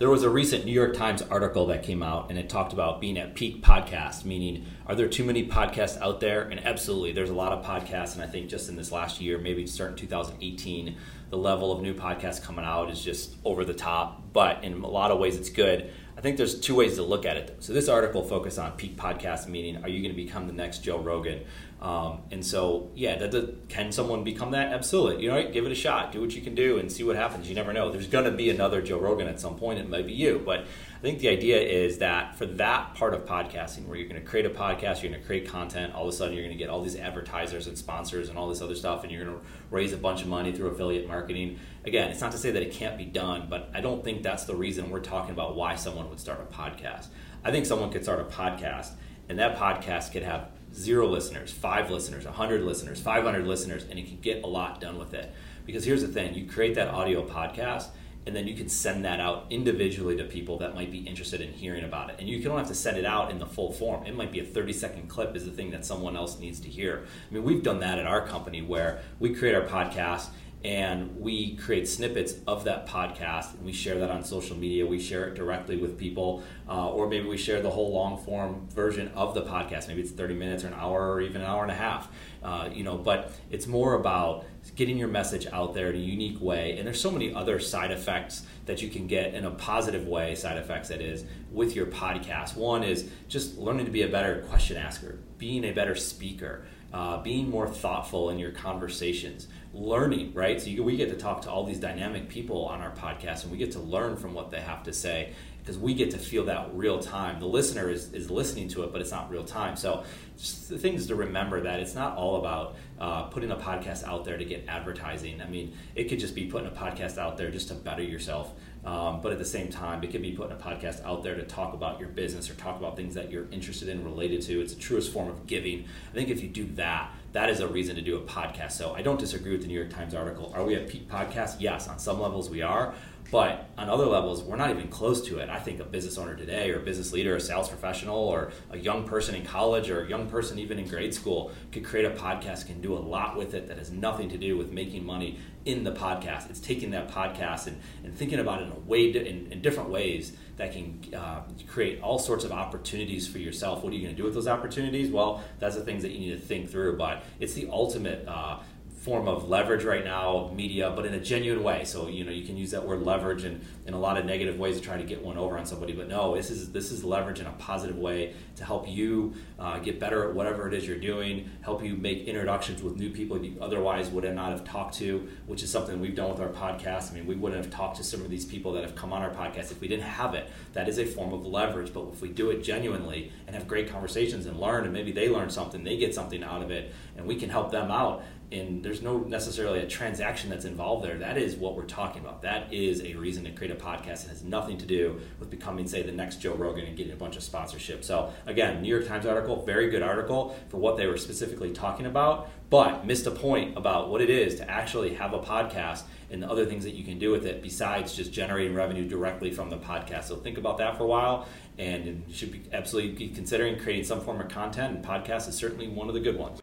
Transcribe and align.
There 0.00 0.10
was 0.10 0.22
a 0.22 0.30
recent 0.30 0.64
New 0.64 0.70
York 0.70 0.94
Times 0.94 1.22
article 1.22 1.66
that 1.66 1.82
came 1.82 2.04
out 2.04 2.30
and 2.30 2.38
it 2.38 2.48
talked 2.48 2.72
about 2.72 3.00
being 3.00 3.18
at 3.18 3.34
peak 3.34 3.64
podcast, 3.64 4.24
meaning 4.24 4.64
are 4.86 4.94
there 4.94 5.08
too 5.08 5.24
many 5.24 5.44
podcasts 5.48 6.00
out 6.00 6.20
there? 6.20 6.42
And 6.42 6.64
absolutely, 6.64 7.10
there's 7.10 7.30
a 7.30 7.34
lot 7.34 7.50
of 7.50 7.64
podcasts. 7.64 8.14
And 8.14 8.22
I 8.22 8.28
think 8.28 8.48
just 8.48 8.68
in 8.68 8.76
this 8.76 8.92
last 8.92 9.20
year, 9.20 9.38
maybe 9.38 9.66
starting 9.66 9.96
2018, 9.96 10.96
the 11.30 11.36
level 11.36 11.72
of 11.72 11.82
new 11.82 11.94
podcasts 11.94 12.40
coming 12.40 12.64
out 12.64 12.92
is 12.92 13.02
just 13.02 13.34
over 13.44 13.64
the 13.64 13.74
top. 13.74 14.22
But 14.32 14.64
in 14.64 14.82
a 14.82 14.86
lot 14.86 15.10
of 15.10 15.18
ways, 15.18 15.36
it's 15.36 15.50
good. 15.50 15.90
I 16.16 16.20
think 16.20 16.36
there's 16.36 16.58
two 16.58 16.74
ways 16.74 16.96
to 16.96 17.02
look 17.04 17.24
at 17.24 17.36
it. 17.36 17.46
Though. 17.46 17.54
So 17.60 17.72
this 17.72 17.88
article 17.88 18.24
focused 18.24 18.58
on 18.58 18.72
peak 18.72 18.96
podcast, 18.96 19.46
meaning 19.46 19.84
are 19.84 19.88
you 19.88 20.02
going 20.02 20.14
to 20.14 20.20
become 20.20 20.48
the 20.48 20.52
next 20.52 20.78
Joe 20.78 20.98
Rogan? 20.98 21.44
Um, 21.80 22.22
and 22.32 22.44
so, 22.44 22.90
yeah, 22.96 23.16
that, 23.18 23.30
that, 23.30 23.68
can 23.68 23.92
someone 23.92 24.24
become 24.24 24.50
that? 24.50 24.72
Absolutely. 24.72 25.22
You 25.22 25.30
know, 25.30 25.48
give 25.48 25.64
it 25.64 25.70
a 25.70 25.76
shot. 25.76 26.10
Do 26.10 26.20
what 26.20 26.34
you 26.34 26.42
can 26.42 26.56
do 26.56 26.78
and 26.78 26.90
see 26.90 27.04
what 27.04 27.14
happens. 27.14 27.48
You 27.48 27.54
never 27.54 27.72
know. 27.72 27.92
There's 27.92 28.08
going 28.08 28.24
to 28.24 28.32
be 28.32 28.50
another 28.50 28.82
Joe 28.82 28.98
Rogan 28.98 29.28
at 29.28 29.38
some 29.38 29.54
point. 29.54 29.78
It 29.78 29.88
might 29.88 30.06
be 30.06 30.12
you. 30.12 30.42
But 30.44 30.60
I 30.98 31.00
think 31.00 31.20
the 31.20 31.28
idea 31.28 31.60
is 31.60 31.98
that 31.98 32.36
for 32.36 32.46
that 32.46 32.96
part 32.96 33.14
of 33.14 33.24
podcasting, 33.26 33.86
where 33.86 33.96
you're 33.96 34.08
going 34.08 34.20
to 34.20 34.26
create 34.26 34.44
a 34.44 34.50
podcast, 34.50 35.02
you're 35.02 35.12
going 35.12 35.20
to 35.20 35.26
create 35.26 35.46
content, 35.46 35.94
all 35.94 36.02
of 36.02 36.08
a 36.08 36.16
sudden 36.16 36.34
you're 36.34 36.42
going 36.42 36.56
to 36.56 36.58
get 36.58 36.68
all 36.68 36.82
these 36.82 36.96
advertisers 36.96 37.68
and 37.68 37.78
sponsors 37.78 38.28
and 38.28 38.36
all 38.36 38.48
this 38.48 38.60
other 38.60 38.74
stuff, 38.74 39.04
and 39.04 39.12
you're 39.12 39.24
going 39.24 39.38
to 39.38 39.44
raise 39.70 39.92
a 39.92 39.96
bunch 39.96 40.22
of 40.22 40.26
money 40.26 40.50
through 40.50 40.66
affiliate 40.66 41.06
marketing. 41.06 41.60
Again, 41.88 42.10
it's 42.10 42.20
not 42.20 42.32
to 42.32 42.38
say 42.38 42.50
that 42.50 42.62
it 42.62 42.70
can't 42.70 42.98
be 42.98 43.06
done, 43.06 43.46
but 43.48 43.70
I 43.72 43.80
don't 43.80 44.04
think 44.04 44.22
that's 44.22 44.44
the 44.44 44.54
reason 44.54 44.90
we're 44.90 45.00
talking 45.00 45.30
about 45.30 45.56
why 45.56 45.74
someone 45.74 46.10
would 46.10 46.20
start 46.20 46.38
a 46.38 46.54
podcast. 46.54 47.06
I 47.42 47.50
think 47.50 47.64
someone 47.64 47.90
could 47.90 48.02
start 48.02 48.20
a 48.20 48.24
podcast, 48.24 48.90
and 49.30 49.38
that 49.38 49.56
podcast 49.56 50.12
could 50.12 50.22
have 50.22 50.50
zero 50.74 51.06
listeners, 51.06 51.50
five 51.50 51.90
listeners, 51.90 52.26
100 52.26 52.62
listeners, 52.62 53.00
500 53.00 53.46
listeners, 53.46 53.86
and 53.88 53.98
you 53.98 54.04
can 54.04 54.20
get 54.20 54.44
a 54.44 54.46
lot 54.46 54.82
done 54.82 54.98
with 54.98 55.14
it. 55.14 55.32
Because 55.64 55.82
here's 55.82 56.02
the 56.02 56.08
thing 56.08 56.34
you 56.34 56.44
create 56.44 56.74
that 56.74 56.88
audio 56.88 57.26
podcast, 57.26 57.86
and 58.26 58.36
then 58.36 58.46
you 58.46 58.54
can 58.54 58.68
send 58.68 59.06
that 59.06 59.18
out 59.18 59.46
individually 59.48 60.14
to 60.18 60.24
people 60.24 60.58
that 60.58 60.74
might 60.74 60.92
be 60.92 60.98
interested 60.98 61.40
in 61.40 61.54
hearing 61.54 61.84
about 61.84 62.10
it. 62.10 62.16
And 62.18 62.28
you 62.28 62.42
don't 62.42 62.58
have 62.58 62.68
to 62.68 62.74
send 62.74 62.98
it 62.98 63.06
out 63.06 63.30
in 63.30 63.38
the 63.38 63.46
full 63.46 63.72
form. 63.72 64.04
It 64.04 64.14
might 64.14 64.30
be 64.30 64.40
a 64.40 64.44
30 64.44 64.74
second 64.74 65.08
clip 65.08 65.34
is 65.34 65.46
the 65.46 65.52
thing 65.52 65.70
that 65.70 65.86
someone 65.86 66.18
else 66.18 66.38
needs 66.38 66.60
to 66.60 66.68
hear. 66.68 67.06
I 67.30 67.34
mean, 67.34 67.44
we've 67.44 67.62
done 67.62 67.80
that 67.80 67.98
at 67.98 68.06
our 68.06 68.26
company 68.26 68.60
where 68.60 69.00
we 69.18 69.34
create 69.34 69.54
our 69.54 69.62
podcast 69.62 70.28
and 70.64 71.20
we 71.20 71.54
create 71.56 71.88
snippets 71.88 72.34
of 72.46 72.64
that 72.64 72.86
podcast 72.88 73.54
and 73.54 73.64
we 73.64 73.72
share 73.72 73.98
that 73.98 74.10
on 74.10 74.24
social 74.24 74.56
media 74.56 74.84
we 74.84 74.98
share 74.98 75.26
it 75.28 75.34
directly 75.34 75.76
with 75.76 75.96
people 75.96 76.42
uh, 76.68 76.90
or 76.90 77.08
maybe 77.08 77.28
we 77.28 77.36
share 77.36 77.62
the 77.62 77.70
whole 77.70 77.92
long 77.92 78.18
form 78.24 78.66
version 78.70 79.08
of 79.14 79.34
the 79.34 79.42
podcast. 79.42 79.86
Maybe 79.86 80.00
it's 80.02 80.10
30 80.10 80.34
minutes 80.34 80.64
or 80.64 80.68
an 80.68 80.74
hour 80.74 81.12
or 81.12 81.20
even 81.20 81.42
an 81.42 81.46
hour 81.46 81.62
and 81.62 81.70
a 81.70 81.76
half 81.76 82.10
uh, 82.42 82.68
you 82.72 82.82
know 82.82 82.96
but 82.96 83.32
it's 83.50 83.66
more 83.66 83.94
about 83.94 84.44
getting 84.74 84.98
your 84.98 85.08
message 85.08 85.46
out 85.46 85.74
there 85.74 85.90
in 85.90 85.96
a 85.96 85.98
unique 85.98 86.40
way 86.40 86.76
and 86.76 86.86
there's 86.86 87.00
so 87.00 87.10
many 87.10 87.32
other 87.32 87.60
side 87.60 87.92
effects 87.92 88.44
that 88.66 88.82
you 88.82 88.88
can 88.88 89.06
get 89.06 89.34
in 89.34 89.44
a 89.44 89.50
positive 89.52 90.06
way 90.06 90.34
side 90.34 90.58
effects 90.58 90.88
that 90.88 91.00
is 91.00 91.24
with 91.50 91.74
your 91.74 91.86
podcast. 91.86 92.56
One 92.56 92.82
is 92.82 93.08
just 93.28 93.56
learning 93.58 93.86
to 93.86 93.92
be 93.92 94.02
a 94.02 94.08
better 94.08 94.44
question 94.48 94.76
asker 94.76 95.18
being 95.38 95.64
a 95.64 95.72
better 95.72 95.94
speaker 95.94 96.64
uh, 96.92 97.22
being 97.22 97.50
more 97.50 97.68
thoughtful 97.68 98.30
in 98.30 98.38
your 98.38 98.50
conversations 98.50 99.48
learning, 99.74 100.32
right? 100.32 100.60
So 100.60 100.70
you, 100.70 100.82
we 100.82 100.96
get 100.96 101.10
to 101.10 101.16
talk 101.16 101.42
to 101.42 101.50
all 101.50 101.64
these 101.64 101.78
dynamic 101.78 102.28
people 102.28 102.64
on 102.66 102.80
our 102.80 102.90
podcast 102.92 103.42
and 103.42 103.52
we 103.52 103.58
get 103.58 103.72
to 103.72 103.80
learn 103.80 104.16
from 104.16 104.34
what 104.34 104.50
they 104.50 104.60
have 104.60 104.82
to 104.84 104.92
say 104.92 105.34
because 105.68 105.76
we 105.78 105.92
get 105.92 106.10
to 106.12 106.18
feel 106.18 106.46
that 106.46 106.70
real 106.72 106.98
time. 106.98 107.38
The 107.40 107.46
listener 107.46 107.90
is, 107.90 108.14
is 108.14 108.30
listening 108.30 108.68
to 108.68 108.84
it, 108.84 108.92
but 108.92 109.02
it's 109.02 109.10
not 109.10 109.30
real 109.30 109.44
time. 109.44 109.76
So 109.76 110.04
just 110.38 110.70
the 110.70 110.78
things 110.78 111.06
to 111.08 111.14
remember 111.14 111.60
that 111.60 111.80
it's 111.80 111.94
not 111.94 112.16
all 112.16 112.36
about 112.36 112.76
uh, 112.98 113.24
putting 113.24 113.50
a 113.50 113.56
podcast 113.56 114.02
out 114.04 114.24
there 114.24 114.38
to 114.38 114.44
get 114.46 114.64
advertising. 114.66 115.42
I 115.42 115.46
mean, 115.46 115.76
it 115.94 116.04
could 116.04 116.20
just 116.20 116.34
be 116.34 116.46
putting 116.46 116.68
a 116.68 116.70
podcast 116.70 117.18
out 117.18 117.36
there 117.36 117.50
just 117.50 117.68
to 117.68 117.74
better 117.74 118.02
yourself. 118.02 118.54
Um, 118.84 119.20
but 119.20 119.32
at 119.32 119.38
the 119.38 119.44
same 119.44 119.68
time, 119.68 120.02
it 120.02 120.10
could 120.10 120.22
be 120.22 120.32
putting 120.32 120.52
a 120.52 120.60
podcast 120.60 121.04
out 121.04 121.22
there 121.22 121.34
to 121.34 121.42
talk 121.42 121.74
about 121.74 121.98
your 121.98 122.08
business 122.08 122.48
or 122.48 122.54
talk 122.54 122.78
about 122.78 122.96
things 122.96 123.14
that 123.14 123.30
you're 123.30 123.46
interested 123.50 123.88
in 123.88 124.04
related 124.04 124.40
to. 124.42 124.60
It's 124.60 124.72
the 124.72 124.80
truest 124.80 125.12
form 125.12 125.28
of 125.28 125.46
giving. 125.46 125.84
I 126.10 126.14
think 126.14 126.30
if 126.30 126.42
you 126.42 126.48
do 126.48 126.64
that, 126.76 127.10
that 127.32 127.50
is 127.50 127.60
a 127.60 127.68
reason 127.68 127.96
to 127.96 128.02
do 128.02 128.16
a 128.16 128.20
podcast. 128.20 128.72
So 128.72 128.94
I 128.94 129.02
don't 129.02 129.18
disagree 129.18 129.52
with 129.52 129.62
the 129.62 129.68
New 129.68 129.74
York 129.78 129.90
Times 129.90 130.14
article. 130.14 130.52
Are 130.54 130.64
we 130.64 130.74
a 130.74 130.80
peak 130.80 131.08
podcast? 131.08 131.56
Yes, 131.58 131.88
on 131.88 131.98
some 131.98 132.20
levels 132.20 132.48
we 132.48 132.62
are. 132.62 132.94
But 133.30 133.68
on 133.76 133.90
other 133.90 134.06
levels, 134.06 134.42
we're 134.42 134.56
not 134.56 134.70
even 134.70 134.88
close 134.88 135.20
to 135.26 135.38
it. 135.38 135.50
I 135.50 135.58
think 135.58 135.80
a 135.80 135.84
business 135.84 136.16
owner 136.16 136.34
today, 136.34 136.70
or 136.70 136.78
a 136.78 136.82
business 136.82 137.12
leader, 137.12 137.34
or 137.34 137.36
a 137.36 137.40
sales 137.40 137.68
professional, 137.68 138.16
or 138.16 138.52
a 138.70 138.78
young 138.78 139.06
person 139.06 139.34
in 139.34 139.44
college, 139.44 139.90
or 139.90 140.04
a 140.04 140.08
young 140.08 140.30
person 140.30 140.58
even 140.58 140.78
in 140.78 140.88
grade 140.88 141.12
school 141.12 141.52
could 141.70 141.84
create 141.84 142.06
a 142.06 142.10
podcast, 142.10 142.66
can 142.66 142.80
do 142.80 142.94
a 142.94 142.98
lot 142.98 143.36
with 143.36 143.52
it 143.52 143.68
that 143.68 143.76
has 143.76 143.90
nothing 143.90 144.30
to 144.30 144.38
do 144.38 144.56
with 144.56 144.72
making 144.72 145.04
money 145.04 145.38
in 145.66 145.84
the 145.84 145.92
podcast. 145.92 146.48
It's 146.48 146.60
taking 146.60 146.92
that 146.92 147.10
podcast 147.10 147.66
and, 147.66 147.78
and 148.02 148.16
thinking 148.16 148.38
about 148.38 148.62
it 148.62 148.66
in 148.66 148.72
a 148.72 148.78
way 148.78 149.10
in, 149.10 149.52
in 149.52 149.60
different 149.60 149.90
ways 149.90 150.32
that 150.56 150.72
can 150.72 150.98
uh, 151.14 151.42
create 151.68 152.00
all 152.00 152.18
sorts 152.18 152.44
of 152.44 152.52
opportunities 152.52 153.28
for 153.28 153.38
yourself. 153.38 153.84
What 153.84 153.92
are 153.92 153.96
you 153.96 154.02
going 154.02 154.14
to 154.14 154.20
do 154.20 154.24
with 154.24 154.34
those 154.34 154.48
opportunities? 154.48 155.10
Well, 155.10 155.44
that's 155.58 155.76
the 155.76 155.84
things 155.84 156.02
that 156.02 156.12
you 156.12 156.18
need 156.18 156.30
to 156.30 156.38
think 156.38 156.70
through. 156.70 156.96
But 156.96 157.22
it's 157.38 157.52
the 157.52 157.68
ultimate 157.70 158.26
uh, 158.26 158.60
form 158.98 159.28
of 159.28 159.48
leverage 159.48 159.84
right 159.84 160.04
now, 160.04 160.50
media, 160.54 160.92
but 160.94 161.06
in 161.06 161.14
a 161.14 161.20
genuine 161.20 161.62
way. 161.62 161.84
So 161.84 162.08
you 162.08 162.24
know 162.24 162.32
you 162.32 162.44
can 162.44 162.56
use 162.56 162.72
that 162.72 162.86
word 162.86 163.02
leverage 163.02 163.44
in, 163.44 163.60
in 163.86 163.94
a 163.94 163.98
lot 163.98 164.18
of 164.18 164.24
negative 164.24 164.58
ways 164.58 164.76
to 164.76 164.82
try 164.82 164.96
to 164.96 165.04
get 165.04 165.22
one 165.22 165.38
over 165.38 165.56
on 165.56 165.66
somebody. 165.66 165.92
But 165.92 166.08
no, 166.08 166.34
this 166.34 166.50
is 166.50 166.72
this 166.72 166.90
is 166.90 167.04
leverage 167.04 167.40
in 167.40 167.46
a 167.46 167.52
positive 167.52 167.96
way 167.96 168.34
to 168.56 168.64
help 168.64 168.88
you 168.88 169.34
uh, 169.58 169.78
get 169.78 170.00
better 170.00 170.28
at 170.28 170.34
whatever 170.34 170.66
it 170.66 170.74
is 170.74 170.86
you're 170.86 170.98
doing, 170.98 171.48
help 171.62 171.82
you 171.82 171.94
make 171.94 172.26
introductions 172.26 172.82
with 172.82 172.96
new 172.96 173.10
people 173.10 173.42
you 173.42 173.56
otherwise 173.60 174.10
would 174.10 174.24
not 174.34 174.50
have 174.50 174.64
talked 174.64 174.94
to, 174.96 175.28
which 175.46 175.62
is 175.62 175.70
something 175.70 176.00
we've 176.00 176.16
done 176.16 176.30
with 176.30 176.40
our 176.40 176.48
podcast. 176.48 177.12
I 177.12 177.14
mean, 177.14 177.26
we 177.26 177.36
wouldn't 177.36 177.62
have 177.62 177.72
talked 177.72 177.96
to 177.98 178.04
some 178.04 178.20
of 178.20 178.30
these 178.30 178.44
people 178.44 178.72
that 178.72 178.82
have 178.82 178.96
come 178.96 179.12
on 179.12 179.22
our 179.22 179.30
podcast 179.30 179.70
if 179.70 179.80
we 179.80 179.88
didn't 179.88 180.04
have 180.04 180.34
it. 180.34 180.50
That 180.72 180.88
is 180.88 180.98
a 180.98 181.06
form 181.06 181.32
of 181.32 181.46
leverage. 181.46 181.92
But 181.92 182.08
if 182.12 182.20
we 182.20 182.30
do 182.30 182.50
it 182.50 182.64
genuinely 182.64 183.32
and 183.46 183.54
have 183.54 183.68
great 183.68 183.88
conversations 183.88 184.46
and 184.46 184.58
learn, 184.58 184.84
and 184.84 184.92
maybe 184.92 185.12
they 185.12 185.28
learn 185.28 185.50
something, 185.50 185.84
they 185.84 185.96
get 185.96 186.14
something 186.14 186.42
out 186.42 186.62
of 186.62 186.70
it, 186.70 186.92
and 187.16 187.26
we 187.26 187.36
can 187.36 187.48
help 187.48 187.70
them 187.70 187.90
out 187.90 188.22
and 188.50 188.82
there's 188.82 189.02
no 189.02 189.18
necessarily 189.18 189.80
a 189.80 189.86
transaction 189.86 190.48
that's 190.48 190.64
involved 190.64 191.04
there. 191.04 191.18
That 191.18 191.36
is 191.36 191.54
what 191.56 191.76
we're 191.76 191.84
talking 191.84 192.22
about. 192.22 192.42
That 192.42 192.72
is 192.72 193.02
a 193.02 193.14
reason 193.14 193.44
to 193.44 193.50
create 193.50 193.70
a 193.70 193.76
podcast. 193.76 194.24
It 194.24 194.28
has 194.28 194.42
nothing 194.42 194.78
to 194.78 194.86
do 194.86 195.20
with 195.38 195.50
becoming, 195.50 195.86
say, 195.86 196.02
the 196.02 196.12
next 196.12 196.36
Joe 196.36 196.54
Rogan 196.54 196.86
and 196.86 196.96
getting 196.96 197.12
a 197.12 197.16
bunch 197.16 197.36
of 197.36 197.42
sponsorship. 197.42 198.04
So, 198.04 198.32
again, 198.46 198.80
New 198.80 198.88
York 198.88 199.06
Times 199.06 199.26
article, 199.26 199.64
very 199.66 199.90
good 199.90 200.02
article 200.02 200.56
for 200.70 200.78
what 200.78 200.96
they 200.96 201.06
were 201.06 201.18
specifically 201.18 201.72
talking 201.72 202.06
about, 202.06 202.48
but 202.70 203.06
missed 203.06 203.26
a 203.26 203.30
point 203.30 203.76
about 203.76 204.08
what 204.10 204.22
it 204.22 204.30
is 204.30 204.54
to 204.56 204.70
actually 204.70 205.14
have 205.14 205.34
a 205.34 205.40
podcast 205.40 206.04
and 206.30 206.42
the 206.42 206.50
other 206.50 206.66
things 206.66 206.84
that 206.84 206.94
you 206.94 207.04
can 207.04 207.18
do 207.18 207.30
with 207.30 207.44
it 207.44 207.62
besides 207.62 208.14
just 208.14 208.32
generating 208.32 208.74
revenue 208.74 209.06
directly 209.06 209.50
from 209.50 209.68
the 209.68 209.78
podcast. 209.78 210.24
So, 210.24 210.36
think 210.36 210.56
about 210.56 210.78
that 210.78 210.96
for 210.96 211.04
a 211.04 211.08
while 211.08 211.46
and 211.78 212.24
you 212.26 212.34
should 212.34 212.50
be 212.50 212.62
absolutely 212.72 213.12
be 213.12 213.28
considering 213.28 213.78
creating 213.78 214.04
some 214.04 214.20
form 214.20 214.40
of 214.40 214.48
content, 214.48 214.96
and 214.96 215.04
podcast 215.04 215.48
is 215.48 215.54
certainly 215.54 215.86
one 215.86 216.08
of 216.08 216.14
the 216.14 216.20
good 216.20 216.36
ones. 216.36 216.60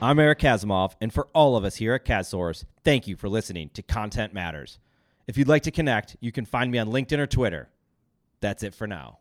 I'm 0.00 0.20
Eric 0.20 0.38
Kasimov, 0.38 0.92
and 1.00 1.12
for 1.12 1.26
all 1.34 1.56
of 1.56 1.64
us 1.64 1.74
here 1.74 1.92
at 1.92 2.04
KazSource, 2.04 2.64
thank 2.84 3.08
you 3.08 3.16
for 3.16 3.28
listening 3.28 3.70
to 3.70 3.82
Content 3.82 4.32
Matterz. 4.32 4.78
If 5.26 5.36
you'd 5.36 5.48
like 5.48 5.64
to 5.64 5.72
connect, 5.72 6.16
you 6.20 6.30
can 6.30 6.44
find 6.44 6.70
me 6.70 6.78
on 6.78 6.86
LinkedIn 6.86 7.18
or 7.18 7.26
Twitter. 7.26 7.68
That's 8.40 8.62
it 8.62 8.76
for 8.76 8.86
now. 8.86 9.18